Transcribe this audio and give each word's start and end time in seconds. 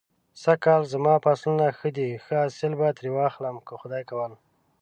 سږ 0.41 0.57
کال 0.65 0.81
زما 0.93 1.13
فصلونه 1.25 1.65
ښه 1.77 1.89
دی. 1.97 2.09
ښه 2.23 2.33
حاصل 2.41 2.71
به 2.79 2.87
ترې 2.97 3.09
واخلم 3.15 3.55
که 3.67 3.73
خدای 3.81 4.03
کول. 4.09 4.31